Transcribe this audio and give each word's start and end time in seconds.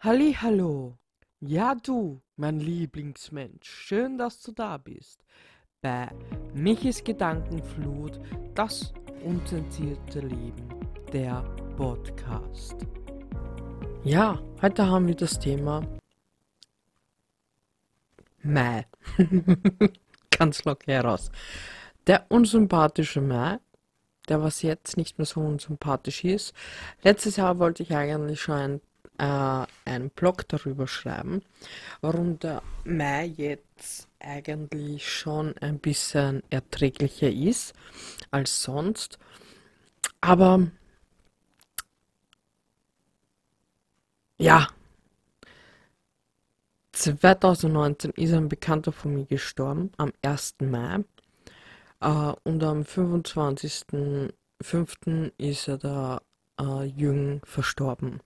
Hallo, 0.00 0.96
ja 1.40 1.74
du, 1.74 2.22
mein 2.36 2.60
Lieblingsmensch, 2.60 3.68
schön, 3.68 4.16
dass 4.16 4.40
du 4.40 4.52
da 4.52 4.76
bist. 4.76 5.24
Bei 5.80 6.08
Michis 6.54 7.02
Gedankenflut, 7.02 8.20
das 8.54 8.92
unzensierte 9.24 10.20
Leben, 10.20 10.68
der 11.12 11.42
Podcast. 11.76 12.76
Ja, 14.04 14.40
heute 14.62 14.86
haben 14.86 15.08
wir 15.08 15.16
das 15.16 15.36
Thema 15.36 15.82
Mai. 18.44 18.86
Ganz 20.30 20.64
locker 20.64 20.92
heraus. 20.92 21.32
Der 22.06 22.24
unsympathische 22.28 23.20
Mai, 23.20 23.58
der 24.28 24.40
was 24.44 24.62
jetzt 24.62 24.96
nicht 24.96 25.18
mehr 25.18 25.26
so 25.26 25.40
unsympathisch 25.40 26.22
ist. 26.22 26.54
Letztes 27.02 27.34
Jahr 27.34 27.58
wollte 27.58 27.82
ich 27.82 27.96
eigentlich 27.96 28.40
schon 28.40 28.54
ein 28.54 28.80
äh, 29.18 29.66
einen 29.84 30.10
Blog 30.10 30.48
darüber 30.48 30.86
schreiben, 30.86 31.42
warum 32.00 32.38
der 32.38 32.62
Mai 32.84 33.26
jetzt 33.26 34.08
eigentlich 34.20 35.12
schon 35.12 35.56
ein 35.58 35.78
bisschen 35.78 36.42
erträglicher 36.50 37.30
ist 37.30 37.74
als 38.30 38.62
sonst. 38.62 39.18
Aber 40.20 40.68
ja, 44.38 44.68
2019 46.92 48.12
ist 48.12 48.32
ein 48.32 48.48
Bekannter 48.48 48.92
von 48.92 49.14
mir 49.14 49.26
gestorben, 49.26 49.90
am 49.96 50.12
1. 50.22 50.56
Mai. 50.60 51.04
Äh, 52.00 52.32
und 52.44 52.62
am 52.62 52.82
25.05. 52.82 55.32
ist 55.38 55.68
er 55.68 55.78
da 55.78 56.22
äh, 56.60 56.84
Jung 56.84 57.40
verstorben 57.44 58.20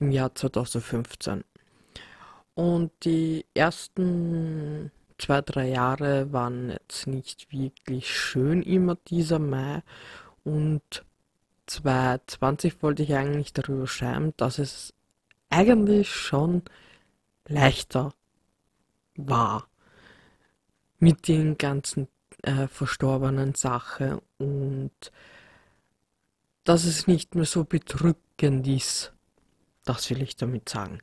im 0.00 0.10
Jahr 0.10 0.34
2015. 0.34 1.44
Und 2.54 2.90
die 3.04 3.46
ersten 3.54 4.90
zwei, 5.18 5.42
drei 5.42 5.68
Jahre 5.68 6.32
waren 6.32 6.70
jetzt 6.70 7.06
nicht 7.06 7.52
wirklich 7.52 8.12
schön 8.12 8.62
immer 8.62 8.96
dieser 8.96 9.38
Mai. 9.38 9.82
Und 10.44 11.04
2020 11.66 12.82
wollte 12.82 13.02
ich 13.02 13.14
eigentlich 13.14 13.52
darüber 13.52 13.86
schreiben, 13.86 14.32
dass 14.36 14.58
es 14.58 14.94
eigentlich 15.50 16.10
schon 16.10 16.62
leichter 17.46 18.12
war 19.16 19.68
mit 20.98 21.28
den 21.28 21.58
ganzen 21.58 22.08
äh, 22.42 22.66
verstorbenen 22.66 23.54
Sachen 23.54 24.20
und 24.38 25.12
dass 26.64 26.84
es 26.84 27.06
nicht 27.06 27.34
mehr 27.34 27.44
so 27.44 27.64
bedrückend 27.64 28.66
ist 28.66 29.12
das 29.88 30.10
will 30.10 30.22
ich 30.22 30.36
damit 30.36 30.68
sagen. 30.68 31.00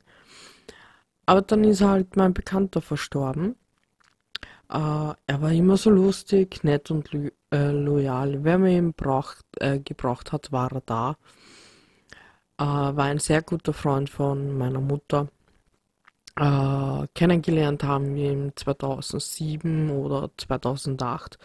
Aber 1.26 1.42
dann 1.42 1.64
ist 1.64 1.80
halt 1.80 2.16
mein 2.16 2.34
Bekannter 2.34 2.80
verstorben. 2.80 3.56
Äh, 4.70 5.12
er 5.26 5.42
war 5.42 5.52
immer 5.52 5.76
so 5.76 5.90
lustig, 5.90 6.62
nett 6.64 6.90
und 6.90 7.12
lo 7.12 7.30
äh, 7.52 7.70
loyal. 7.70 8.44
Wer 8.44 8.58
mir 8.58 8.76
ihn 8.78 8.92
braucht, 8.92 9.44
äh, 9.60 9.78
gebraucht 9.80 10.32
hat, 10.32 10.52
war 10.52 10.72
er 10.72 10.82
da. 10.86 11.16
Äh, 12.58 12.64
war 12.64 13.04
ein 13.04 13.18
sehr 13.18 13.42
guter 13.42 13.72
Freund 13.72 14.10
von 14.10 14.56
meiner 14.56 14.80
Mutter. 14.80 15.28
Äh, 16.36 17.06
kennengelernt 17.14 17.82
haben 17.84 18.14
wir 18.14 18.32
ihn 18.32 18.52
2007 18.56 19.90
oder 19.90 20.30
2008. 20.36 21.38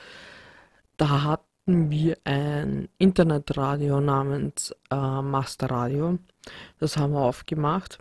Da 0.98 1.24
hat 1.24 1.42
hatten 1.68 1.92
wir 1.92 2.18
ein 2.24 2.90
Internetradio 2.98 4.02
namens 4.02 4.76
äh, 4.90 4.96
Masterradio. 4.96 6.18
Das 6.80 6.98
haben 6.98 7.14
wir 7.14 7.22
aufgemacht. 7.22 8.00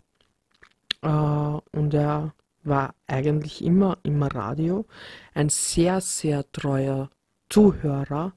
Äh, 1.03 1.08
und 1.08 1.94
er 1.94 2.34
war 2.62 2.94
eigentlich 3.06 3.62
immer 3.62 3.98
im 4.03 4.22
Radio. 4.22 4.86
Ein 5.34 5.50
sehr, 5.50 6.00
sehr 6.00 6.50
treuer 6.53 7.11
Zuhörer. 7.48 8.32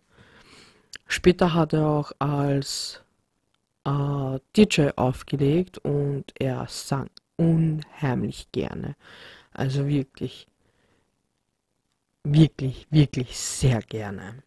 Später 1.07 1.53
hat 1.53 1.73
er 1.73 1.88
auch 1.88 2.11
als 2.19 3.01
äh, 3.85 4.40
DJ 4.57 4.90
aufgelegt 4.95 5.78
und 5.79 6.34
er 6.40 6.67
sang 6.69 7.09
unheimlich 7.38 8.51
gerne. 8.51 8.95
Also 9.53 9.88
wirklich, 9.88 10.47
wirklich, 12.23 12.88
wirklich 12.90 13.38
sehr 13.38 13.81
gerne. 13.81 14.44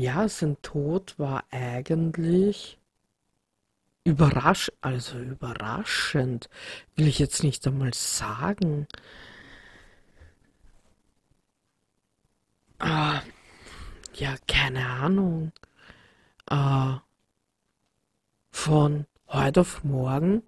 Ja, 0.00 0.30
sein 0.30 0.56
Tod 0.62 1.18
war 1.18 1.44
eigentlich 1.50 2.78
überrasch, 4.02 4.72
also 4.80 5.18
überraschend, 5.18 6.48
will 6.96 7.06
ich 7.06 7.18
jetzt 7.18 7.42
nicht 7.44 7.66
einmal 7.66 7.92
sagen. 7.92 8.88
Ah, 12.78 13.20
ja, 14.14 14.36
keine 14.48 14.86
Ahnung. 14.86 15.52
Ah, 16.46 17.02
von 18.52 19.06
heute 19.28 19.60
auf 19.60 19.84
morgen 19.84 20.42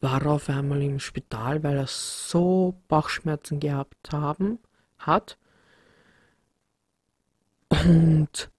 war 0.00 0.22
er 0.22 0.30
auf 0.30 0.48
einmal 0.48 0.80
im 0.82 1.00
Spital, 1.00 1.64
weil 1.64 1.78
er 1.78 1.88
so 1.88 2.80
Bauchschmerzen 2.86 3.58
gehabt 3.58 4.12
haben 4.12 4.60
hat. 4.98 5.36
Und 7.70 8.53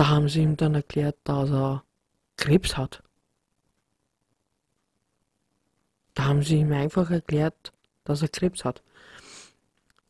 da 0.00 0.08
haben 0.08 0.30
sie 0.30 0.40
ihm 0.40 0.56
dann 0.56 0.74
erklärt, 0.74 1.18
dass 1.24 1.50
er 1.50 1.84
Krebs 2.36 2.78
hat. 2.78 3.02
Da 6.14 6.24
haben 6.24 6.42
sie 6.42 6.60
ihm 6.60 6.72
einfach 6.72 7.10
erklärt, 7.10 7.70
dass 8.04 8.22
er 8.22 8.28
Krebs 8.28 8.64
hat. 8.64 8.82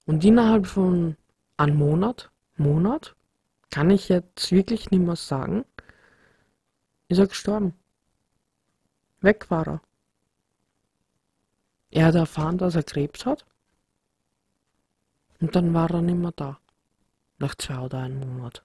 Und 0.06 0.24
innerhalb 0.24 0.68
von 0.68 1.16
einem 1.56 1.76
Monat, 1.78 2.30
Monat, 2.56 3.16
kann 3.70 3.90
ich 3.90 4.08
jetzt 4.08 4.52
wirklich 4.52 4.92
nicht 4.92 5.02
mehr 5.02 5.16
sagen, 5.16 5.64
ist 7.08 7.18
er 7.18 7.26
gestorben. 7.26 7.74
Weg 9.22 9.50
war 9.50 9.66
er. 9.66 9.82
Er 11.90 12.06
hat 12.06 12.14
erfahren, 12.14 12.58
dass 12.58 12.76
er 12.76 12.84
Krebs 12.84 13.26
hat. 13.26 13.44
Und 15.40 15.56
dann 15.56 15.74
war 15.74 15.90
er 15.90 16.00
nicht 16.00 16.16
mehr 16.16 16.30
da. 16.30 16.60
Nach 17.40 17.56
zwei 17.56 17.80
oder 17.80 17.98
einem 17.98 18.20
Monat. 18.20 18.62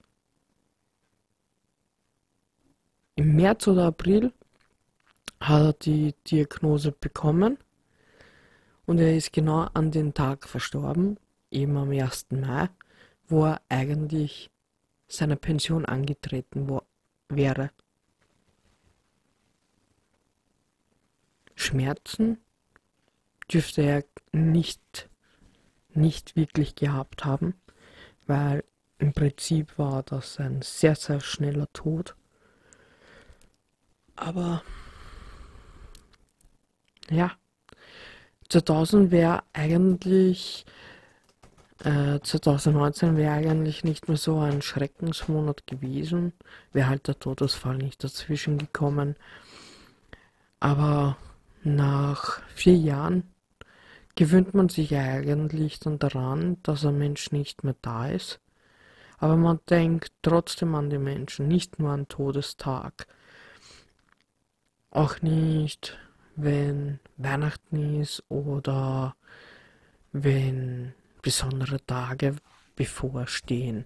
Im 3.18 3.25
März 3.36 3.68
oder 3.68 3.84
April 3.84 4.32
hat 5.40 5.62
er 5.62 5.72
die 5.74 6.14
Diagnose 6.26 6.90
bekommen 6.90 7.58
und 8.86 8.98
er 8.98 9.14
ist 9.14 9.32
genau 9.32 9.68
an 9.74 9.90
den 9.90 10.14
Tag 10.14 10.48
verstorben, 10.48 11.18
eben 11.50 11.76
am 11.76 11.90
1. 11.90 12.28
Mai, 12.30 12.70
wo 13.28 13.44
er 13.44 13.60
eigentlich 13.68 14.50
seine 15.06 15.36
Pension 15.36 15.84
angetreten 15.84 16.80
wäre. 17.28 17.70
Schmerzen 21.54 22.38
dürfte 23.52 23.82
er 23.82 24.04
nicht, 24.32 25.10
nicht 25.90 26.36
wirklich 26.36 26.74
gehabt 26.74 27.26
haben, 27.26 27.54
weil 28.26 28.64
im 28.98 29.12
Prinzip 29.12 29.76
war 29.78 30.02
das 30.02 30.38
ein 30.38 30.62
sehr, 30.62 30.96
sehr 30.96 31.20
schneller 31.20 31.70
Tod. 31.74 32.16
Aber 34.16 34.62
ja, 37.10 37.32
2000 38.48 39.10
wäre 39.10 39.42
eigentlich, 39.52 40.64
äh, 41.84 42.20
2019 42.20 43.16
wäre 43.16 43.32
eigentlich 43.32 43.84
nicht 43.84 44.08
mehr 44.08 44.16
so 44.16 44.38
ein 44.40 44.62
Schreckensmonat 44.62 45.66
gewesen, 45.66 46.32
wäre 46.72 46.88
halt 46.88 47.08
der 47.08 47.18
Todesfall 47.18 47.76
nicht 47.76 48.02
dazwischen 48.02 48.58
gekommen. 48.58 49.16
Aber 50.60 51.16
nach 51.62 52.40
vier 52.54 52.76
Jahren 52.76 53.24
gewöhnt 54.14 54.54
man 54.54 54.68
sich 54.68 54.96
eigentlich 54.96 55.78
dann 55.80 55.98
daran, 55.98 56.56
dass 56.62 56.84
ein 56.84 56.98
Mensch 56.98 57.32
nicht 57.32 57.64
mehr 57.64 57.76
da 57.82 58.08
ist. 58.08 58.40
Aber 59.18 59.36
man 59.36 59.60
denkt 59.68 60.12
trotzdem 60.22 60.74
an 60.74 60.90
die 60.90 60.98
Menschen, 60.98 61.48
nicht 61.48 61.78
nur 61.78 61.90
an 61.90 62.08
Todestag. 62.08 63.06
Auch 64.96 65.20
nicht, 65.20 65.98
wenn 66.36 67.00
Weihnachten 67.18 68.00
ist 68.00 68.24
oder 68.30 69.14
wenn 70.12 70.94
besondere 71.20 71.84
Tage 71.84 72.36
bevorstehen. 72.76 73.84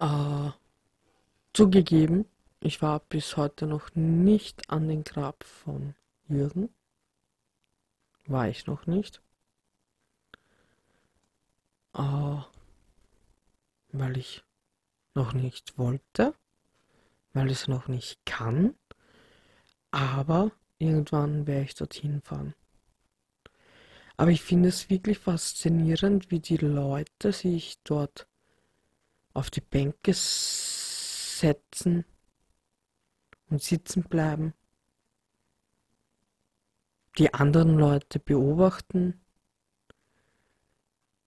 Äh, 0.00 0.50
zugegeben, 1.52 2.24
ich 2.58 2.82
war 2.82 2.98
bis 2.98 3.36
heute 3.36 3.68
noch 3.68 3.94
nicht 3.94 4.68
an 4.70 4.88
den 4.88 5.04
Grab 5.04 5.44
von 5.44 5.94
Jürgen. 6.26 6.70
War 8.26 8.48
ich 8.48 8.66
noch 8.66 8.88
nicht. 8.88 9.22
Äh, 11.92 12.38
weil 13.92 14.18
ich 14.18 14.42
noch 15.14 15.32
nicht 15.32 15.78
wollte 15.78 16.34
weil 17.34 17.50
es 17.50 17.68
noch 17.68 17.88
nicht 17.88 18.24
kann. 18.24 18.74
Aber 19.90 20.52
irgendwann 20.78 21.46
werde 21.46 21.64
ich 21.64 21.74
dorthin 21.74 22.22
fahren. 22.22 22.54
Aber 24.16 24.30
ich 24.30 24.42
finde 24.42 24.68
es 24.68 24.88
wirklich 24.90 25.18
faszinierend, 25.18 26.30
wie 26.30 26.40
die 26.40 26.56
Leute 26.56 27.32
sich 27.32 27.82
dort 27.82 28.28
auf 29.32 29.50
die 29.50 29.60
Bänke 29.60 30.12
setzen 30.14 32.04
und 33.50 33.60
sitzen 33.60 34.04
bleiben, 34.04 34.54
die 37.18 37.34
anderen 37.34 37.76
Leute 37.76 38.20
beobachten. 38.20 39.20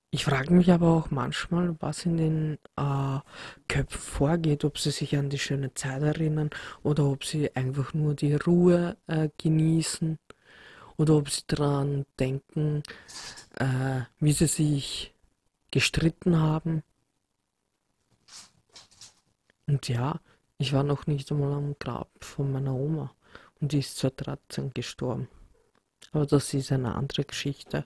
Ich 0.10 0.24
frage 0.26 0.54
mich 0.54 0.72
aber 0.72 0.88
auch 0.94 1.12
manchmal, 1.12 1.76
was 1.82 2.06
in 2.06 2.18
den 2.18 2.58
äh, 2.78 3.20
Köpfen 3.68 4.00
vorgeht, 4.00 4.64
ob 4.64 4.78
sie 4.78 4.92
sich 4.92 5.18
an 5.18 5.30
die 5.30 5.40
schöne 5.40 5.74
Zeit 5.74 6.02
erinnern 6.02 6.50
oder 6.84 7.06
ob 7.06 7.26
sie 7.26 7.54
einfach 7.56 7.94
nur 7.94 8.16
die 8.16 8.34
Ruhe 8.36 8.98
äh, 9.08 9.30
genießen 9.38 10.18
oder 10.98 11.16
ob 11.18 11.30
sie 11.30 11.44
daran 11.48 12.06
denken, 12.20 12.84
äh, 13.56 14.02
wie 14.20 14.32
sie 14.34 14.48
sich 14.48 15.14
gestritten 15.72 16.40
haben. 16.40 16.84
Und 19.68 19.90
ja, 19.90 20.20
ich 20.58 20.74
war 20.74 20.84
noch 20.84 21.08
nicht 21.08 21.32
einmal 21.32 21.54
am 21.54 21.76
Grab 21.80 22.10
von 22.24 22.52
meiner 22.52 22.74
Oma 22.74 23.14
und 23.62 23.74
die 23.74 23.80
ist 23.80 23.98
2013 23.98 24.74
gestorben. 24.74 25.28
Aber 26.14 26.26
das 26.26 26.54
ist 26.54 26.72
eine 26.72 26.96
andere 26.96 27.26
Geschichte. 27.26 27.84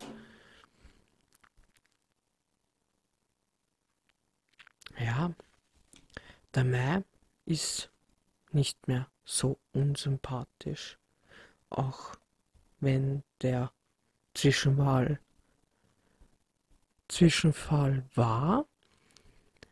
Ja, 4.99 5.31
der 6.53 6.63
Mai 6.63 7.03
ist 7.45 7.91
nicht 8.51 8.87
mehr 8.87 9.07
so 9.23 9.59
unsympathisch. 9.73 10.97
Auch 11.69 12.15
wenn 12.79 13.23
der 13.41 13.71
Zwischenwahl 14.33 15.19
Zwischenfall 17.11 18.05
war. 18.15 18.65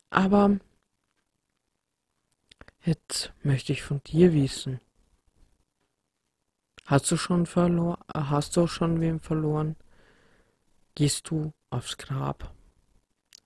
Aber 0.10 0.60
jetzt 2.84 3.32
möchte 3.44 3.72
ich 3.72 3.82
von 3.82 4.04
dir 4.04 4.34
wissen. 4.34 4.82
Hast 6.86 7.10
du 7.12 7.18
schon 7.18 7.46
verloren? 7.46 8.04
Hast 8.14 8.58
du 8.58 8.68
schon 8.68 9.00
wem 9.00 9.22
verloren? 9.22 9.78
Gehst 10.96 11.30
du 11.30 11.54
aufs 11.70 11.98
Grab? 11.98 12.54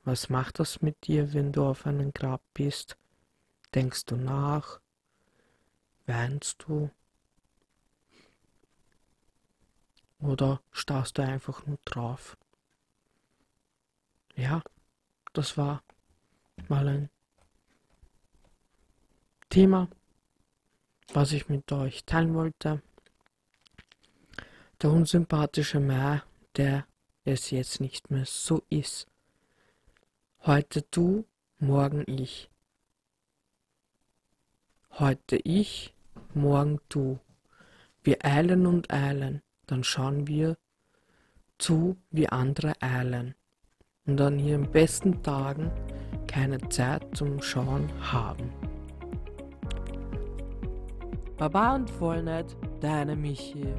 Was 0.04 0.30
macht 0.30 0.60
das 0.60 0.82
mit 0.82 1.06
dir, 1.06 1.34
wenn 1.34 1.52
du 1.52 1.64
auf 1.66 1.86
einem 1.86 2.14
Grab 2.14 2.42
bist? 2.54 2.98
Denkst 3.76 4.06
du 4.06 4.16
nach? 4.16 4.80
Weinst 6.06 6.64
du? 6.68 6.92
Oder 10.20 10.62
starrst 10.72 11.18
du 11.18 11.24
einfach 11.24 11.66
nur 11.66 11.80
drauf? 11.86 12.38
Ja, 14.36 14.62
das 15.34 15.58
war 15.58 15.84
mal 16.68 16.88
ein 16.88 17.10
Thema, 19.50 19.90
was 21.14 21.32
ich 21.32 21.50
mit 21.50 21.72
euch 21.72 22.06
teilen 22.06 22.34
wollte. 22.36 22.82
Der 24.82 24.92
unsympathische 24.92 25.80
Mai, 25.80 26.22
der 26.56 26.88
es 27.26 27.52
jetzt 27.52 27.80
nicht 27.80 28.12
mehr 28.12 28.26
so 28.26 28.64
ist. 28.70 29.08
Heute 30.42 30.84
du, 30.92 31.26
morgen 31.60 32.04
ich. 32.08 32.53
Heute 35.00 35.38
ich, 35.38 35.92
morgen 36.36 36.80
du. 36.88 37.18
Wir 38.04 38.24
eilen 38.24 38.68
und 38.68 38.94
eilen 38.94 39.42
dann 39.66 39.84
schauen 39.84 40.28
wir 40.28 40.56
zu, 41.58 41.98
wie 42.12 42.30
andere 42.30 42.74
eilen 42.80 43.34
und 44.06 44.22
an 44.22 44.38
ihren 44.38 44.70
besten 44.70 45.24
Tagen 45.24 45.72
keine 46.28 46.60
Zeit 46.70 47.18
zum 47.18 47.42
Schauen 47.42 47.90
haben. 48.02 48.52
Baba 51.38 51.74
und 51.74 51.90
voll 51.90 52.22
nett, 52.22 52.56
deine 52.80 53.16
Michi. 53.16 53.74